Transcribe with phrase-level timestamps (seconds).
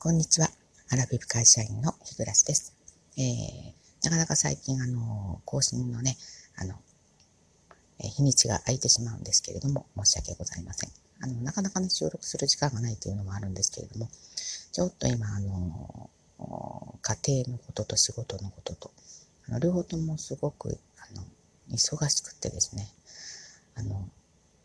[0.00, 0.46] こんにちは。
[0.92, 2.72] アラビブ会社員の日暮です。
[3.16, 6.16] えー、なかなか最近、あの、更新のね、
[6.54, 6.76] あの、
[7.98, 10.90] えー、日にちが空いてしまうんですけれども、申し訳ございません。
[11.20, 14.08] あの、なかなかね、収録する時間がないというのもあるんですけれども、
[14.70, 16.08] ちょっと今、あの、
[17.02, 18.92] 家庭のことと仕事のことと、
[19.48, 21.24] あの両方ともすごく、あの、
[21.72, 22.86] 忙しくってですね、
[23.74, 24.08] あの、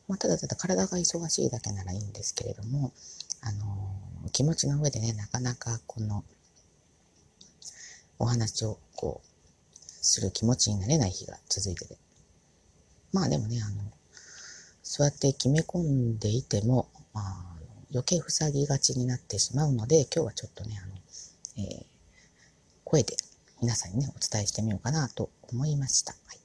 [0.07, 2.91] まあ、ただただ体が忙しいだけならいいんですけれども、
[3.45, 6.23] あの、気持ちの上でね、なかなかこの、
[8.19, 9.27] お話をこう、
[9.79, 11.97] する気持ちになれない日が続いてて。
[13.11, 13.83] まあでもね、あの、
[14.81, 17.53] そうやって決め込んでいても、まあ、
[17.91, 21.85] 余計塞ぎがちになってしまうので、今日はちょっとね、あの、えー、
[22.83, 23.15] 声で
[23.61, 26.13] 皆さんにね、お伝えしてみようかなと思いました。
[26.13, 26.39] はい。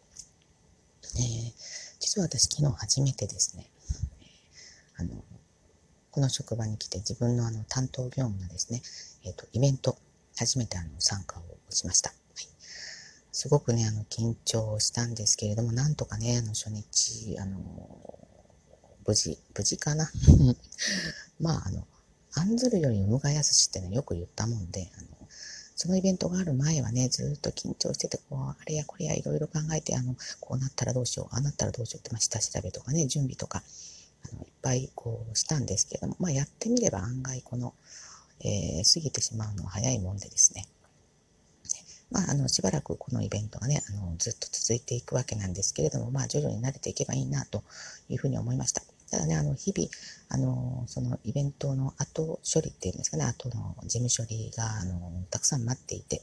[1.16, 1.52] えー、
[2.00, 3.70] 実は私昨日初めてですね、
[4.96, 5.10] あの、
[6.18, 8.82] この職場に来て自分のあの担当業務のですね、
[9.24, 9.96] えっ、ー、と、イベント、
[10.36, 12.10] 初めてあの参加をしました。
[12.10, 12.48] はい、
[13.30, 17.60] すごくね、あの、緊張したんですけれども、なんとかね、あの、初日、あの、
[19.06, 20.10] 無事、無事かな？
[21.38, 21.86] まあ、あの、
[22.34, 25.06] 案ずるより産がやすしってね、よく言ったもんで、あの、
[25.76, 33.62] そのイベントがある前はね、ずっと緊張してて、こう、あれやこれやいろいろ考えて、あの、こうなったらどうしよう、ああなったらどうしようって、まあ、下調べとかね、準備とか、
[34.32, 37.74] いっぱいこうしたんですけども、まあ、やってみれば案外この、
[38.40, 40.66] えー、過ぎてしまうのは早いもんでですね。
[42.10, 47.62] まあ、あの、しばらくこのイベントがね、あの、ずっと続いていくわけなんですけれども、まあ、徐々に慣れていけばいいな、と
[48.08, 48.82] いうふうに思いました。
[49.10, 49.90] ただね、あの、日々、
[50.28, 56.22] あの、そのイベントの後処理っていうんですかね、後の事務処理が、あの、たくさん待っていて、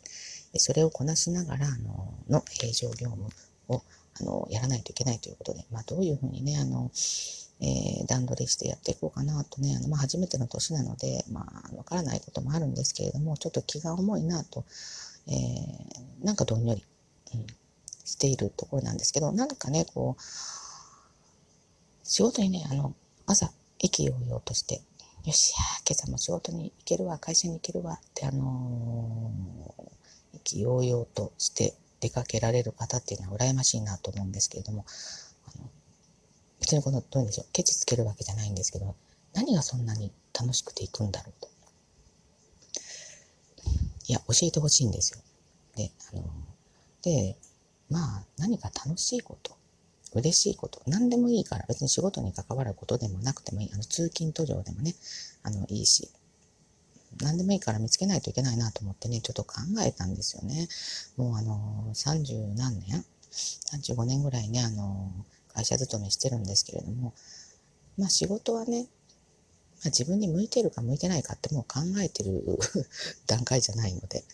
[0.57, 3.27] それをこなしながら、あの、の平常業務
[3.69, 3.83] を、
[4.19, 6.91] あの、やらないといけないということで、まあ、どういうふうにね、あの、
[7.61, 14.65] えー、段取りしてやっていこうかなとね、あのまあ、初めての年なので、まあ、わからないこともあるんですけれども、ちょっと気が重いなと、
[15.27, 16.83] えー、なんかどんより、
[17.33, 17.47] うん、
[18.03, 20.21] しているところなんですけど、なんかね、こう、
[22.03, 22.94] 仕事にね、あの、
[23.25, 24.81] 朝、意気揚々として、
[25.25, 25.57] よしや、
[25.88, 34.85] 今朝も仕事に行けるわ、会社に行けるわって、あのー、意気揚々として出かけられる方っていうのは羨ましいなと思うんですけれども、
[36.65, 38.95] 別にこの、どうでしょう、ケチつけるわけじゃないんですけど、
[39.35, 41.47] 何がそんなに楽しくていくんだろうと。
[44.07, 45.19] いや、教えてほしいんですよ。
[45.75, 46.23] で、あの、
[47.03, 47.35] で、
[47.91, 49.55] まあ、何か楽しいこと、
[50.15, 54.95] 嬉しいこと、何でもいいから、別に仕事に関わることでもなくてもいい、あの、通勤途上でもね、
[55.43, 56.09] あの、いいし、
[57.21, 60.67] 何でもいいから見つけないといけないなと思ってね、ちょっと考えたんですよね。
[61.15, 63.05] もうあの、30何年
[63.71, 65.11] ?35 年ぐらいね、あの、
[65.55, 67.13] 会社勤めしてるんですけれども、
[67.97, 68.88] まあ仕事はね、ま
[69.85, 72.43] あ、自分に向いてるか向いてないかってもう考えてる
[73.25, 74.25] 段階じゃないので、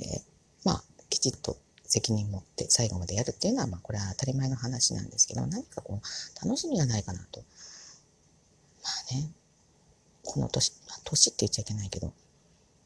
[0.00, 0.22] えー、
[0.64, 7.40] まあきちっと責任持って最後までやるっていうのは、まあこれは当たり前の話なんですけど、何かこう楽しみがないかなと。
[8.82, 9.32] まあね、
[10.22, 12.12] この年、まあ、年って言っちゃいけないけど、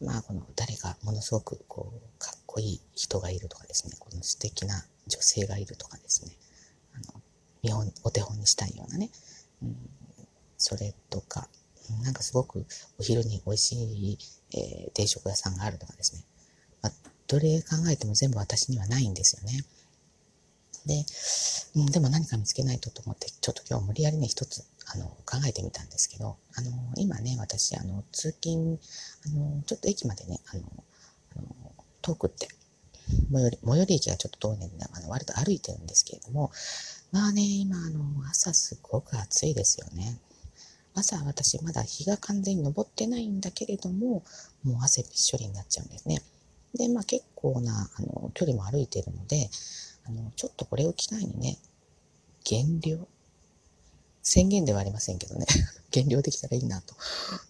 [0.01, 6.33] まあこの誰かものすごくこうかっこいい人がいるとかですね、この素敵な女性がいるとかですね、
[7.63, 9.11] 見本、お手本にしたいようなね、
[9.63, 9.77] うん、
[10.59, 11.49] それとか、
[12.03, 12.65] なんかすごく
[12.99, 14.19] お昼に美味しい、
[14.55, 16.25] えー、定食屋さんがあるとかですね。
[16.83, 16.93] まあ、
[17.27, 19.65] どれ考えても全部私にはないんですよね。
[20.87, 21.05] で、
[21.77, 28.79] うん、でも何か見つけないとと思って、ちょっと今日無理やりね、一つ、あの、考えてみたんですけど、あの、今ね、私、あの、通勤、
[29.27, 30.63] あの、ちょっと駅までね、あの、
[31.37, 32.49] あの遠くって、
[33.33, 36.51] 最寄り、最寄り駅がちょっと遠いんで、あの、割と歩いてるんですけれども、
[37.13, 40.19] まあね、今、あの、朝すごく暑いですよね。
[40.95, 44.23] 朝私まだ日が完全に昇ってないんだけれども、
[44.65, 46.23] もう汗びっしょりになっちゃうんですね。
[46.75, 49.51] で、まあ結構な、あの、距離も歩いてるので、
[50.07, 51.59] あの、ちょっとこれを機会にね、
[52.45, 53.07] 減量
[54.23, 55.47] 宣言ではありませんけどね、
[55.91, 56.95] 減量できたらいいなと、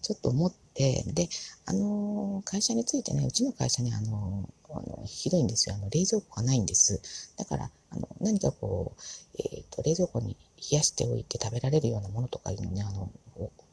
[0.01, 1.29] ちょっと思って、で、
[1.65, 5.75] あの、会社についてね、うちの会社にあの、あのひどいんですよ。
[5.75, 7.01] あの、冷蔵庫がないんです。
[7.37, 9.01] だから、あの、何かこう、
[9.37, 13.11] えっ、ー、と、冷蔵庫に冷やしておいて食べられるようなものとかいうのね、あの、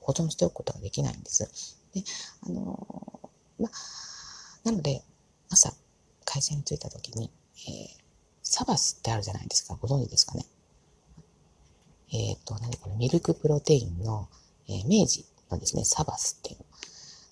[0.01, 1.79] 保存しておくことができないんです。
[1.95, 2.03] で、
[2.47, 3.71] あの、まあ、
[4.65, 5.03] なので、
[5.49, 5.73] 朝、
[6.25, 7.31] 会社に着いた時に、
[7.69, 7.87] えー、
[8.43, 9.77] サバスってあるじゃないですか。
[9.81, 10.45] ご存知ですかね。
[12.13, 14.29] えっ、ー、と、何これ、ミルクプロテインの、
[14.69, 16.65] えー、明治のですね、サバスっていう。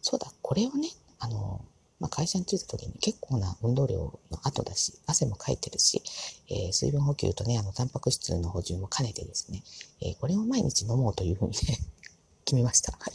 [0.03, 1.65] そうだ、これをね、あの、
[2.01, 3.99] まあ、会社に着いた時に結構な運動量
[4.31, 6.03] の後だし、汗もかいてるし、
[6.49, 9.65] えー、水分補給とね、あの、タンパク質の補充も兼ねてですね、
[10.01, 11.79] えー、これを毎日飲もうというふうにね
[12.45, 12.93] 決めました。
[12.93, 13.15] はい。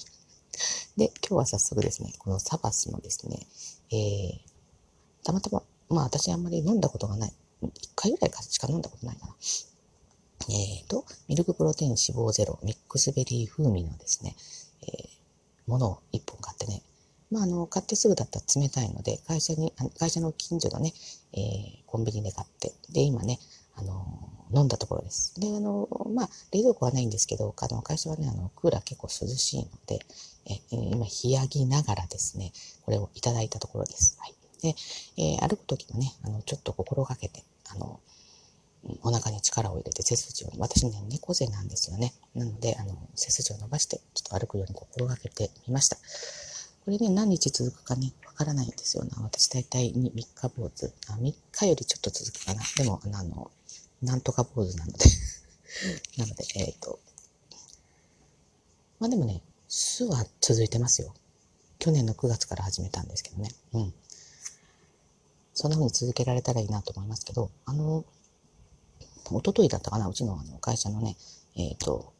[0.97, 3.47] で、今日は早速ですね、このサバスのですね、
[3.91, 4.39] えー、
[5.23, 7.33] たまたま、まあ私あんまり飲んだことがない。
[7.75, 9.35] 一回ぐらいしか飲んだことないかな。
[10.49, 14.35] えっ、ー、と、ミルクプロテイン脂肪ゼロ、ミックスベリー風味のですね、
[14.81, 15.09] えー、
[15.67, 16.81] ものを一本買ってね、
[17.31, 20.93] まあ、あの、買ってすぐだったら冷たいので、会社に、会社の近所のね、
[21.33, 23.39] えー、コンビニで買って、で、今ね、
[23.75, 25.33] あの、飲んだところです。
[25.39, 29.99] で、あの、まあ、冷蔵庫はないんですけど、あの、会社はね、あの、クーラー結構涼しいので、
[30.45, 32.51] え今、冷やぎながらですね、
[32.85, 34.17] これをいただいたところです。
[34.19, 34.35] はい。
[34.61, 34.75] で、
[35.17, 37.99] えー、歩くときもね、あの、ちょっと心がけて、あの、
[39.03, 42.13] お腹に力を入れて背筋を、私ね、猫背なんですよね。
[42.33, 45.97] なので、あの、背筋を伸ばして、ちょっと歩くように心がけてみました。
[46.85, 49.21] これね、何日続くかね、わからないんですよな。
[49.21, 50.91] 私大体3日坊主。
[51.09, 52.61] あ、3日よりちょっと続くかな。
[52.77, 53.51] でも、あの、
[54.01, 54.99] なんとか坊主なので
[56.17, 56.99] なので、えっ、ー、と、
[58.99, 61.13] まあでもね、巣は続いてますよ。
[61.79, 63.49] 去年の9月から始めたんですけどね。
[63.73, 63.93] うん。
[65.53, 68.05] そんな風に続けられたらいいなと思いますけど、あの、
[69.31, 71.15] 一昨日だったかな、うちのあの会社のね、
[71.55, 72.13] えっ、ー、と、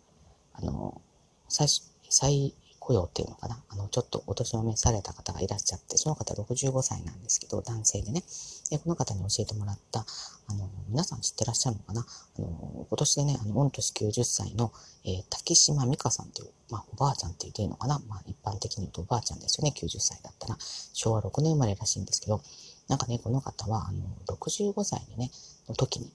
[0.54, 1.02] あの、
[1.50, 1.68] 再、
[2.10, 2.54] 再
[2.84, 8.24] 雇用っていうのかな、あの、ちょっとお年を召された方がいらっしゃって、その方65歳なんですけど、男性でね、
[8.70, 10.06] で、この方に教えてもらった、
[10.48, 12.06] あの、皆さん知ってらっしゃるのかな、
[12.38, 14.74] あの、今年でね、あの、御年90歳の、
[15.06, 20.58] えー、竹島美香さんっていう、まあ、おばあちゃんって言っていいのかな、まあ、一般的に言うとおばあちゃんですよね、90歳だったら、
[20.94, 22.42] 昭和6年生まれらしいんですけど、
[22.90, 25.32] なんかね、この方は、あの、65歳にね、
[25.70, 26.12] の時に、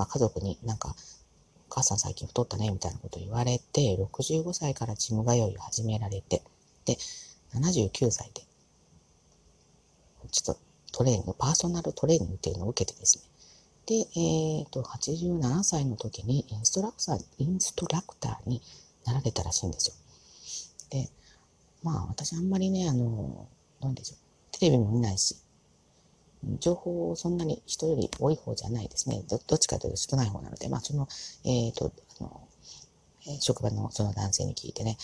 [0.00, 0.96] まあ、家族になんか、
[1.68, 6.42] お母さん最近太ったね、みたいなこと言われて、65歳からジム通いを始められて、
[6.86, 6.96] で、
[7.52, 8.40] 79歳で、
[10.30, 10.60] ちょっと
[10.90, 13.24] トレーニング、パーソナルトレーニングっていうのを受けてですね、
[13.84, 18.62] で、えっ、ー、と、87歳の時にインストラクター、インストラクターに
[19.04, 19.94] なられたらしいんですよ。
[20.88, 21.10] で、
[21.82, 23.48] まあ私あんまりね、あの、
[23.82, 25.36] なんでしょう、テレビも見ないし、
[26.58, 29.22] 情報をそんなに人より多い方じゃないですね。
[29.28, 31.06] どっちかというと少ない方なので、まあその、
[31.44, 32.48] えっ、ー、と、あの、
[33.40, 34.96] 職場のその男性に聞いてね、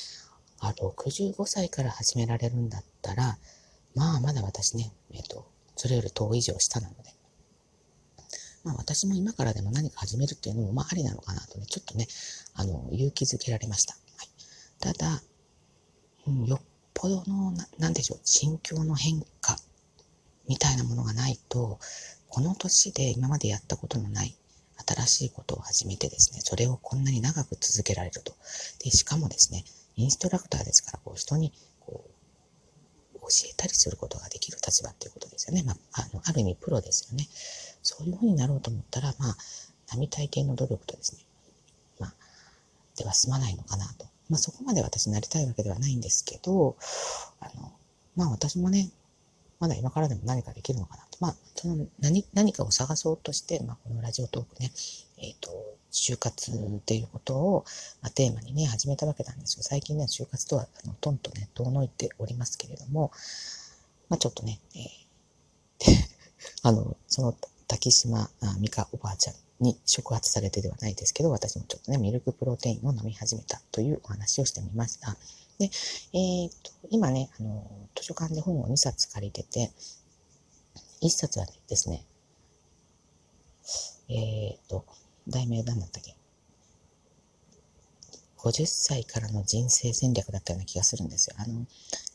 [0.61, 3.39] あ、65歳から始められるんだったら、
[3.95, 5.47] まあまだ私ね、えっ、ー、と、
[5.77, 7.11] それより遠以上下なので、
[8.65, 12.07] まあ私も今からでも何か始めるっていうのもまあありなのかなとね、ちょっとね、
[12.55, 13.95] あの、勇気づけられました。
[13.95, 14.29] はい、
[14.81, 15.23] ただ、
[16.27, 16.61] うん、よっ
[16.95, 19.27] ぽどのな、なんでしょう、心境の変化
[20.49, 21.79] みたいなものがないと、
[22.29, 24.37] この年で今までやったことのない
[24.87, 28.35] 新しいことを始めてですね、それをこんなに長く続けられると。
[28.85, 29.65] で、しかもですね、
[29.97, 32.05] インストラクターですから、こう人にこ
[33.15, 35.63] う教えたりすることができる立場っていうことですよね。
[35.63, 37.27] まあ、あの、ある意味プロですよね。
[37.83, 39.37] そういうふうになろうと思ったら、まあ、
[39.93, 41.23] 並大抵の努力とですね、
[41.99, 42.15] まあ、
[42.97, 44.07] では済まないのかなと。
[44.29, 46.77] まあ、そこまで私なりたいわけではないんですけど、
[47.41, 47.73] あの、
[48.17, 48.91] まあ私もね、
[49.59, 51.19] まだ今からでも何かできるのかなと。
[51.21, 54.71] まあ、その何、何かを探そうとして、まあ、このラジオトークね、
[55.19, 55.51] えっ、ー、と、
[55.91, 56.55] 就活っ
[56.85, 57.65] ていうことを、
[58.03, 59.63] まあ、テーマにね、始めたわけなんですよ。
[59.63, 63.13] 最近ね、就活とは、あの、トンとね、遠のいておりますけれども、
[64.09, 66.09] まあ、ちょっとね、えー、で、
[66.63, 67.37] あの、その、
[67.69, 68.31] 竹島
[68.61, 75.17] 美香おばあちゃんに触発されてではないですけど、私もちょっとね、ミルクプロテインを飲み始めたというお話をしてみました。
[75.59, 75.71] で、
[76.13, 79.73] えー、っと、今ね、あの、図書館で本を2冊借りてて、
[81.03, 82.05] 1冊はですね、
[84.09, 84.85] えー、っと、
[85.29, 86.15] 題名何だったっけ
[88.39, 91.37] ?50 歳からの人生戦略だったような気がするんですよ。
[91.39, 91.67] あの、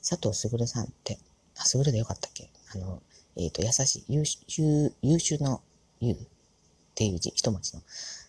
[0.08, 1.18] 佐藤卓さんって、
[1.58, 2.50] あ、卓でよかったっけ？
[2.74, 3.02] あの、
[3.36, 5.62] えー、っと、優しい、優秀、優秀の
[6.00, 6.18] 優っ
[6.96, 7.82] ていう字、一文字の。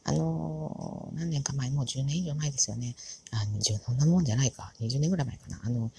[0.05, 2.95] あのー、何年か前、もう10年以上前ですよね。
[3.31, 4.73] あ、20、そんなもんじゃないか。
[4.81, 5.61] 20年ぐらい前かな。
[5.65, 5.91] あの、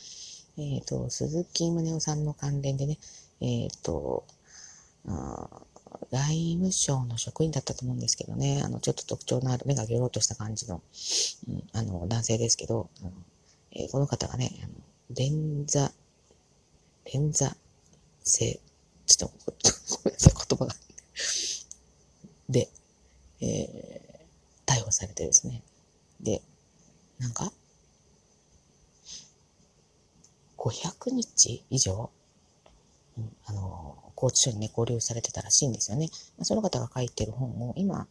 [0.58, 2.98] えっ、ー、と、鈴木宗男さんの関連でね、
[3.42, 4.26] えっ、ー、と、
[6.12, 10.82] 外務省の職員だったと思うんですけどね、あの、ちょっと特徴のある目がギョロっとした感じの、
[11.48, 13.12] うん、あの、男性ですけど、あの
[13.72, 14.74] えー、この方がね、あの
[15.16, 15.92] 連座、
[17.12, 17.56] 連座
[18.24, 18.60] 性、
[19.06, 19.34] ちょっと、
[19.98, 20.76] ごめんなさい、言葉が。
[22.50, 22.70] で、
[23.46, 25.62] えー、逮捕されてですね。
[26.22, 26.42] で、
[27.20, 27.52] なんか、
[30.58, 32.10] 500日以上、
[33.18, 36.10] うん、あの、拘置所にね、交留されてたらしいんですよね。
[36.42, 38.08] その方が書いてる本を今、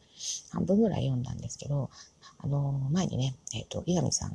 [0.51, 1.91] 半分ぐらい読んだんですけど、
[2.39, 4.33] あの、前にね、えっ、ー、と、伊上さんっ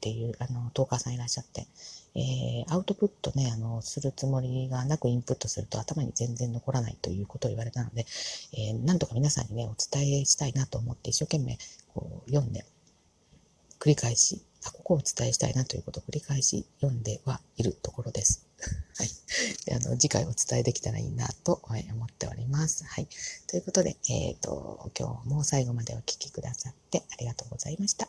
[0.00, 1.66] ていう、あの、トーカーさんいらっしゃって、
[2.14, 8.06] えー、アウトプットね、あの、するつもりがなくインプットすると頭に全然残らないということを言われたので、
[8.52, 11.58] えー、なんとか皆さんにね、お伝えしたいなと思って一生懸命
[11.94, 12.64] こう読んで、
[13.78, 18.49] 繰り返しあ、ここをお伝えしたいなということを繰り返し読んではいるところです。
[18.96, 19.08] はい。
[19.74, 22.84] あの、次回お伝えできたらいいなと思っております。
[22.84, 23.08] はい。
[23.46, 28.08] ということで、えっ、ー、と、今日も最後までお聴きくださってありがとうございました。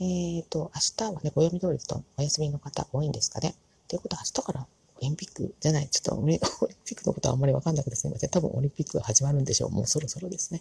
[0.00, 3.54] えっ、ー、と、明日はね、暦通りとお休みの方多いんですかね。
[3.88, 4.66] ということは明日から
[4.98, 8.30] オリンピックじゃない、ちょっと オリンピックのことはあんまりわかんなくてすみません。
[8.30, 9.70] 多分オリンピックが始まるんでしょう。
[9.70, 10.60] もうそろそろですね。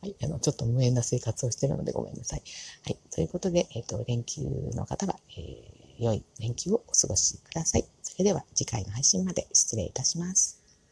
[0.00, 0.16] はい。
[0.22, 2.42] あの、ちょっと無縁な生活をしているのでごめんなさい。
[2.82, 2.98] はい。
[3.10, 4.42] ということで、えっ、ー、と、連休
[4.74, 7.84] の方は、えー、良い連休をお過ごしください。
[8.18, 10.57] それでは次回の配信まで失礼いたします。